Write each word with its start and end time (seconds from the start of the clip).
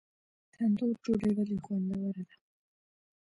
تندور 0.53 0.95
ډوډۍ 1.03 1.31
ولې 1.37 1.57
خوندوره 1.63 2.21
ده؟ 2.29 2.35